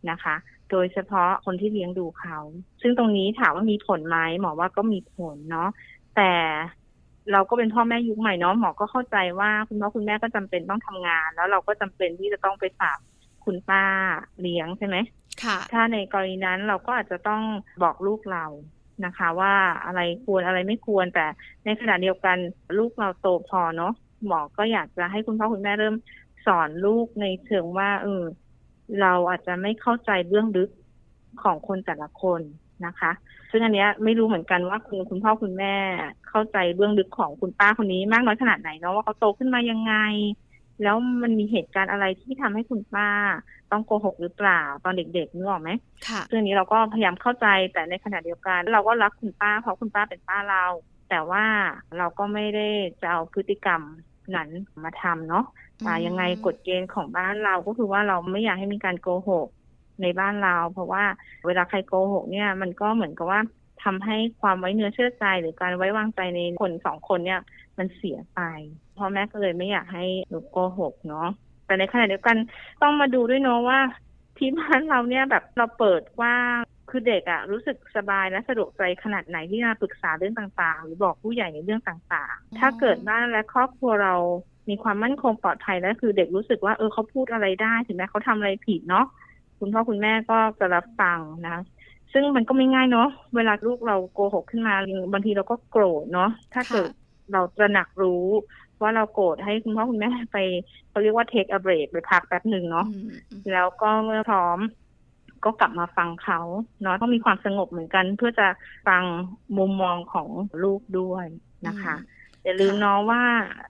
[0.09, 0.35] นะคะ
[0.71, 2.37] โดยเฉพาะคนที่เลี้ยงดูเขา
[2.81, 5.69] ซึ่งตรงนี้ถามว่ามีผลไหมหมอว่าก็มีผลเนาะ
[6.15, 6.33] แต่
[7.31, 12.97] เราก็เป็นพ่อแม่ยุคใหม่เนาะหมอก็เข้าใจว่าคุณพ่อคุณแม่ก็จำเป็นต้องทำงาน แล้วเราก็จำเป็นที่จะต้องไปฝาก
[13.45, 13.83] คุณป้า
[14.41, 15.20] เลี้ยงใช่ไหมค่ะ
[15.73, 17.41] ถ้าในกรณีนั้นเราก็อาจจะต้อง
[17.83, 18.45] บอกลูกเรา
[19.05, 19.53] นะคะ ว่า
[19.85, 21.25] อะไรควรอะไรไม่ควร แต่
[21.65, 22.37] ในขณะเดียวกัน
[22.77, 23.93] ลูกเราโตพอเนาะ
[24.25, 25.95] หมอก็อยากจะให้คุณพ่อคุณแม่เริ่ม
[26.45, 28.23] สอนลูกในเชิงว่าเออ
[29.01, 30.69] เราอาจจะไม่เข้าใจเบื้องลึก
[31.43, 32.41] ของคนแต่ละคน
[32.85, 33.11] นะคะ
[33.51, 35.73] ซึ่งอันเนี้ยไม่รู้เหมือนกันว่าคุณคุณพ่อคุณแม่
[36.29, 39.93] เข้าใจเบื้องลึกของคุณป้าคนนี้มากน้อยขนาดไหนเนาะว่าเขาโตขึ้นมายังไง
[40.83, 43.09] แล้วมันมีเหตุการณ์อะไรที่ทำให้คุณป้า
[43.71, 45.69] ต้องโกหกหรือเปล่าตอนเด็กๆนึกออกไหม
[46.07, 50.65] ค่ะเรื่องนี้เราก็พยายามเข้าใจแต่ในขณะเดียวกัน เราก็รักคุณป้าเพราะคุณป้าเป็นป้าเรา
[51.09, 51.43] แต่ว่า
[51.97, 52.67] เราก็ไม่ได้
[53.01, 53.81] จะเอาพฤติกรรม
[54.35, 54.49] นั้น
[54.83, 55.45] มาทำเนาะ
[55.85, 59.47] อ่ายังไงกฎเกณฑ์ของบ้านเราก็คือว่าเราไม่อยากให้มีการโกหก
[60.01, 61.03] ในบ้านเรา เพราะว่า
[61.45, 63.39] เวลาใครโกหกเนี่ย มันก็เหมือนกับว่า
[63.83, 67.41] ทำให้ความไว้เนื้อเชื่อใจหรือการไว้วางใจในคนสองคนเนี่ย
[67.81, 68.41] มันเสียไป
[68.97, 71.27] พ่อแม่ก็เลยไม่อยากให้หนูโกหกเนาะ
[71.65, 72.37] แต่ในขณะเดียวกัน
[72.81, 73.79] ต้องมาดูด้วยเนาะว่า
[74.37, 84.15] ที่บ้านเราเนี่ยแบบเราเปิดกว่างคือเด็กอะรู้สึกสบายและสะดวกใจขนาดไหนที่จะปรึกษาเรื่องต่างๆ หรือบอกผู้ใหญ่ในเรื่องต่างๆ ถ้าเกิดบ้านและครอบครัวเรา
[84.69, 89.05] มีความมั่นคงปลอดภัยแล้วคือเด็กรู้สึกว่าเออเขาพูดอะไรได้ถึงแม้เขาทำอะไรผิดเนาะ
[89.59, 91.57] คุณพ่อคุณแม่ก็จะรับฟังนะ
[92.13, 94.75] ซึ่งมันก็ไม่ง่ายเนาะเวลาลูกเราโกหกขึ้นมา
[95.13, 96.89] บางทีเราก็โกรธเนาะถ้าเกิด
[97.31, 98.25] เราตระหนักรู้
[98.81, 100.37] ว่าเราโกรธให้คุณพ่อคุณแม่ไป
[100.89, 104.59] เขาเรียกว่า take a break ไปพักแป๊บหนึ่งเนาะอืมอืมแล้วก็เมื่อพร้อม
[105.45, 106.39] ก็กลับมาฟังเขา
[106.81, 108.47] เนาะต้องมีความสงบเหมือนกัน เพื่อจะ
[108.87, 109.03] ฟัง
[109.57, 110.27] มุมมองของ
[110.63, 111.25] ลูกด้วย
[111.67, 111.95] นะคะ
[112.43, 113.23] อย่าลืมเนาะว่า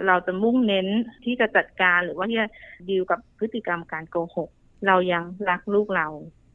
[0.08, 0.88] เราจะมุ่งเน้น
[1.24, 2.50] ที่จะจัดการหรือว่าที่จะ
[2.90, 4.50] ดีลกับพฤติกรรมการโกหก
[4.88, 6.08] เรายังรักลูกเรา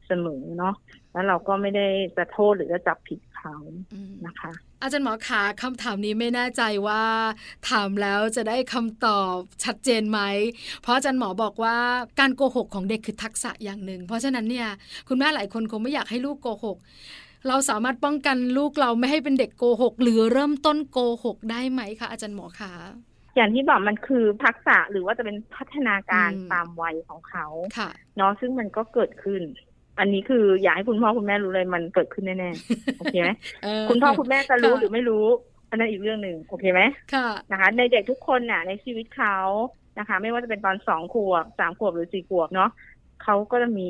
[0.07, 0.75] เสมอเนาะ
[1.11, 3.55] แล้วเราก็ไม่ได้จะโทษหรือจะจับผิดเขา
[3.93, 7.03] อืมนะคะ อาจารย์หมอคะคำถามนี้ไม่แน่ใจว่า
[7.69, 10.19] ถามแล้วจะได้คำตอบชัดเจนไหม
[10.81, 11.77] เพราะอาจารย์หมอบอกว่า
[12.19, 14.67] การโกหกของเด็กคือทักษะอย่างหนึ่ง เพราะฉะนั้นเนี่ย
[15.07, 16.77] คุณแม่หลายคนคงไม่อยากให้ลูกโกหก
[17.47, 22.73] เราสามารถป้องกันลูกเราไม่ให้เป็นเด็กโกหก หรือเริ่มต้นโกหกได้ไหมคะอาจารย์หมอคะ
[23.35, 27.45] อย่างที่บอกมันคือทักษะหรือว่าจะเป็นพัฒนาการอืมตามวัยของเขา
[27.77, 29.41] ค่ะเนาะซึ่งมันก็เกิดขึ้น
[29.99, 33.29] อันนี้คืออยากให้คุณพ่อคุณแม่รู้เลยมันเกิดขึ้นแน่ๆโอเคไหม
[33.63, 35.25] เออคุณพ่อคุณแม่จะรู้ค่ะหรือไม่รู้
[35.69, 36.81] อันนั้นอีกเรื่องหนึ่งโอเคไหม
[37.13, 39.37] ค่ะนะคะ ในเด็กทุกคนน่ะ ในชีวิตเขา
[39.99, 42.69] นะคะ ไม่ว่าจะเป็นตอนสองขวบสามขวบหรือสี่ขวบเนาะ
[43.23, 43.89] เขาก็จะมี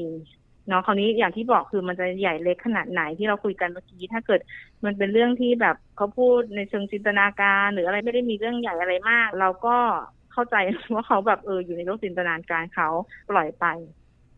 [0.70, 4.40] เนาะคราวนี้อย่างที่บอกคือมันจะใหญ่เล็กขนาดไหนที่เราคุยกันเมื่อกี้ถ้าเกิด
[4.86, 9.78] มันเป็นเรื่องที่แบบเขาพูดในเชิงจินตนาการ หรืออะไรไม่ได้มีเรื่องใหญ่อะไรมาก เราก็
[10.34, 10.56] เข้าใจ
[10.94, 12.90] ว่าเขาแบบเอออยู่ในโลกจินตนาการเขา
[13.30, 13.66] ปล่อยไป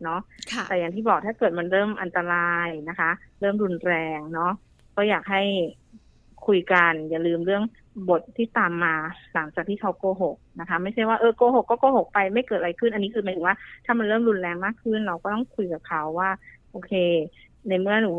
[0.02, 0.20] เนาะ
[0.52, 3.10] ค่ะแต่อย่างที่บอกถ้าเกิดมันเริ่มอันตรายนะคะ
[3.40, 4.52] เริ่มรุนแรงเนาะ
[4.96, 5.42] ก็อยากให้
[6.46, 7.62] คุยกันอย่าลืมเรื่อง
[8.08, 8.94] บทที่ตามมา
[9.34, 16.30] หลังจากที่เขาโกหกนะคะ ไม่ใช่ว่าเออโกหกก็โกหกไปไม่เกิดอะไรขึ้น อันนี้คือหมายถึงว่า ถ้ามันเริ่มรุนแรงมากขึ้น เราก็ต้องคุยกับเขาว่า
[16.70, 16.92] โอเค
[17.68, 18.14] ในเมื่อหนู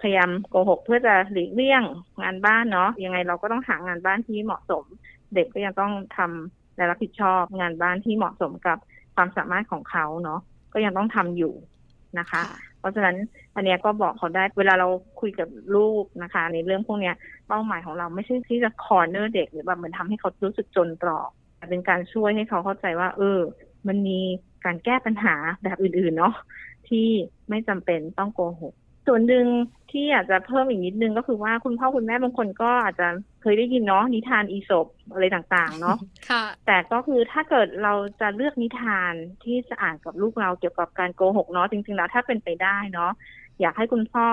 [0.00, 1.82] พยายามโกหกเพื่อจะหลีกเลี่ยง
[2.22, 4.84] งานบ้านเนาะยังไงเราก็ต้องหางานบ้านที่เหมาะสม
[5.34, 8.78] เด็กก็ยังต้องทำและรับผิดชอบงานบ้านที่เหมาะสมกับ
[9.14, 10.40] ความสามารถของเขาเนาะ
[10.72, 11.54] ก็ยังต้องทำอยู่
[12.18, 12.42] นะคะ
[12.78, 13.16] เพราะฉะนั้น
[13.54, 14.88] อันเนี้ยก็บอกเขาได้เวลาเรา
[15.20, 17.14] คุยกับลูกนะคะ ในเรื่องพวกเนี้ย
[17.48, 23.38] เป้าหมายของเราไม่ใช่ที่จะคอร์เนอร์เด็กหรือแบบเหมือนทำให้เขารู้สึกจนตรอกแต่เป็นการช่วยให้เขาเข้าใจว่า เออ
[23.88, 24.20] มันมี
[24.64, 26.34] การแก้ปัญหาแบบอื่นๆเนาะ
[26.88, 27.06] ที่
[27.48, 28.74] ไม่จำเป็นต้องโกหก
[29.06, 29.46] ส่วนหนึ่ง
[29.90, 33.08] ที่อยากจะเพิ่มอีกนิดนึงก็คือว่าคุณพ่อคุณแม่บางคนก็อาจจะ
[33.42, 35.96] เคยได้ยินเนาะนิทานอีสปอะไรต่างๆ เนาะ
[36.28, 39.12] ค่ะแต่ก็คือถ้าเกิดเราจะเลือกนิทาน
[39.44, 43.12] ที่จะอ่านกับลูกเราเกี่ยวกับการโกหกเนาะจริงๆแล้วถ้าเป็นไปได้เนาะ
[43.60, 44.26] อยากให้คุณพ่อ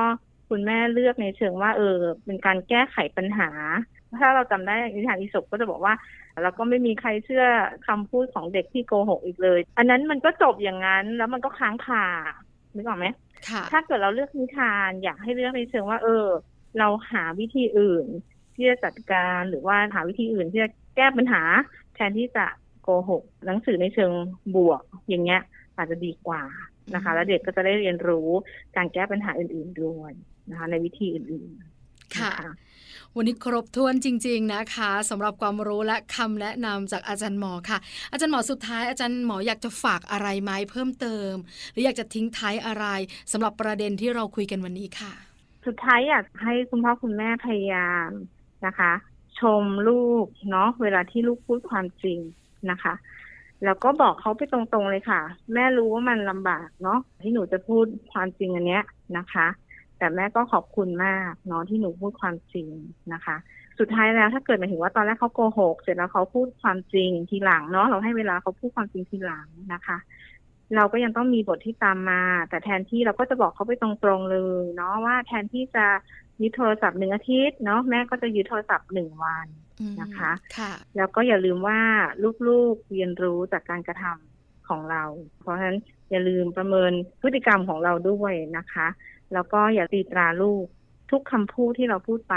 [0.49, 3.49] คุณแม่เลือกในเชิงว่าเออเป็นการแก้ไขปัญหา
[4.19, 5.93] ถ้าเราจำได้นิทานอีสปก็จะบอกว่า
[6.43, 7.45] แล้วก็ไม่มีใครเชื่อ
[7.87, 12.05] คำพูดของเด็กที่โกหกอีกเลย อันนั้นมันก็จบอย่างนั้นแล้วมันก็ค้างคา
[12.75, 13.28] นึกออกไหมค่ะ
[13.71, 16.27] ถ้าเกิดเราเลือกนิทาน อยากให้เลือกในเชิงว่า เออ
[16.79, 18.07] เราหาวิธีอื่น
[18.55, 21.43] ที่จะจัดการหรือว่าหาวิธีอื่นที่จะแก้ปัญหา
[21.95, 22.45] แทนที่จะ
[22.83, 24.11] โกหก หนังสือในเชิง
[24.55, 25.41] บวก อย่างเงี้ย
[25.77, 26.43] อาจจะดีกว่า
[26.95, 28.29] นะคะอืมแล้วเด็กก็จะได้เรียนรู้
[28.75, 30.11] การแก้ปัญหาอื่น ๆด้วย
[30.49, 32.47] นะคะ ในวิธีอื่นๆค่ะน
[33.17, 37.77] วันนี้ครบถ้วนจริง ๆนะคะสำหรับความรู้และคำแนะนำจากอาจารย์หมอค่ะ
[38.11, 41.33] อาจารย์หมอสุดท้ายอาจารย์หมออยากจะฝากอะไรไหมเพิ่มเติม
[41.71, 42.85] หรืออยากจะทิ้งท้ายอะไร
[43.31, 45.13] สำหรับประเด็นที่เราคุยกันวันนี้ค่ะ
[45.65, 48.09] สุดท้ายอยากให้คุณพ่อคุณแม่พยายาม
[48.65, 48.91] นะคะ
[49.39, 52.19] ชมลูกเนาะเวลาที่ลูกพูดความจริง
[52.71, 52.93] นะคะ
[53.65, 55.21] แล้วก็บอกเขาไปตรงๆเลยค่ะ
[55.53, 58.83] แม่รู้ว่ามันลำบากเนาะที่หนูจะพูดความจริงอันเนี้ย
[59.17, 59.47] นะคะ
[59.99, 62.69] แต่แม่ก็ขอบคุณมากเนาะที่หนูพูดความจริง
[63.13, 63.35] นะคะ
[63.79, 69.97] สุดท้ายแล้วถ้าเกิดหมายถึงว่าตอนแรกเขาโกหกเสร็จแล้วเขาพูดความจริงทีหลังเนาะเราให้เวลาเขาพูดความจริงทีหลังนะคะ
[70.75, 75.85] เราก็ยังต้องมีบทที่ตามมา แต่แทนที่เราก็จะบอกเขาไปตรงๆเลยเนาะว่าแทนที่จะ
[76.41, 79.47] ยึดโทรศัพท์หนึ่งอาทิตย์เนาะแม่ก็จะยึดโทรศัพท์หนึ่งวัน
[79.79, 81.79] อืมนะคะค่ะ แล้วก็อย่าลืมว่า
[82.47, 85.03] ลูกๆเรียนรู้จากการกระทำของเรา
[85.41, 85.77] เพราะฉะนั้น
[86.09, 88.87] อย่าลืมประเมินพฤติกรรมของเราด้วยนะคะ
[89.33, 90.65] แล้วก็อย่าตีตราลูก
[91.11, 92.35] ทุกคำพูดที่เราพูดไป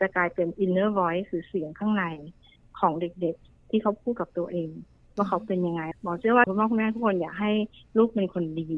[0.00, 2.04] จะกลายเป็น inner voice หรือเสียงข้างใน
[2.80, 4.70] ของเด็กๆ ที่เขาพูดกับตัวเอง
[5.16, 7.52] ว่าเขาเป็นยังไงหมอเชื่อว่าคุณพ่อคุณแม่ทุกคนอยากให้
[7.98, 8.70] ลูกเป็นคนดี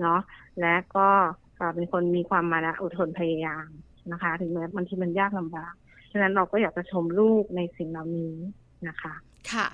[0.00, 0.20] เนาะ
[0.60, 1.08] และก็
[1.74, 3.68] เป็นคนมีความมานะอดทนพยายาม
[4.12, 5.74] นะคะ ถึงแม้บางทีมันยากลำบาก
[6.12, 8.34] ฉะนั้นเราก็อยากจะชมลูกในสิ่งเหล่านี้
[8.88, 9.14] นะคะ
[9.52, 9.66] ค่ะ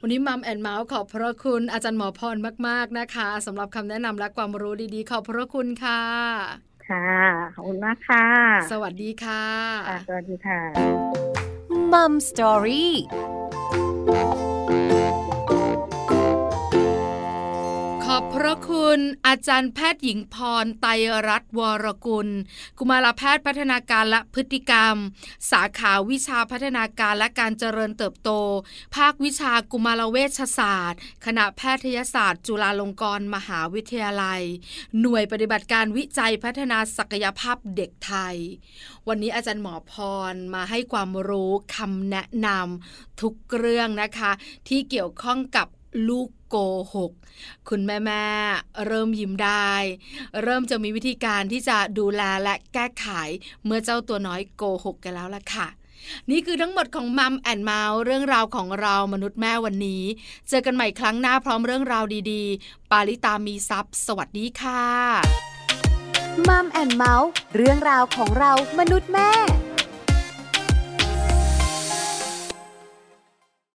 [0.00, 2.36] วันนี้มัมแอนเมาส์ขอบพระคุณอาจารย์หมอพร
[2.68, 7.08] มาก ๆ นะคะสำหรับคำแนะนำและความรู้ดีๆ ขอบพระคุณค่ะ ค่ะ
[7.54, 8.26] ขอบคุณมากค่ะ
[8.72, 9.44] สวัสดีค่ะ
[10.08, 10.60] สวัสดีค่ะ
[11.92, 14.47] มัมสตอรี่
[18.18, 20.90] อบพระคุณอาจารย์แพทย์หญิงพรไตร
[21.28, 22.28] รัตน์วรกุล
[22.78, 24.94] กุมารแพทย์พัฒนาการและพฤติกรรม
[25.50, 28.30] สาขาวิชาพัฒนาการและการเจริญเติบโต
[28.96, 34.42] ภาควิชากุมารเวชศาสตร์ คณะแพทยศาสตร์ จุฬาลงกรณ์มหาวิทยาลัย
[35.00, 38.36] หน่วยปฏิบัติการวิจัยพัฒนาศักยภาพเด็กไทย
[39.08, 39.92] วันนี้อาจารย์หมอพ
[40.32, 44.30] รมาให้ความรู้คำแนะนำทุกเรื่องนะคะ
[44.68, 45.68] ที่เกี่ยวข้องกับ
[46.08, 46.56] ลูก โก
[46.94, 47.12] หก
[47.68, 48.24] คุณแม่แม่
[48.86, 49.72] เริ่มยิ้มได้
[50.42, 53.06] เริ่มจะมีวิธีการที่จะดูแลและแก้ไข
[53.64, 55.68] เมื่อเจ้าตัวน้อยโกหกกันแล้วล่ะค่ะ
[56.30, 60.02] นี่คือทั้งหมดของ Mom and Mouth เรื่องราวของเรามนุษย์แม่วันนี้
[60.48, 64.84] เจอกันใหม่ครั้งหน้าพร้อมเรื่องราวดีๆ ปาริตามีทรัพย์สวัสดีค่ะ
[66.48, 69.30] Mom and Mouth เรื่องราวของเรามนุษย์แม่